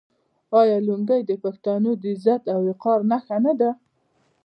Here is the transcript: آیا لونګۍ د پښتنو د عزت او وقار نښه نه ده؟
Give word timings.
آیا 0.59 0.77
لونګۍ 0.87 1.21
د 1.25 1.31
پښتنو 1.43 1.91
د 2.01 2.03
عزت 2.13 2.43
او 2.53 2.59
وقار 2.69 2.99
نښه 3.11 3.37
نه 3.45 3.53
ده؟ 3.59 3.71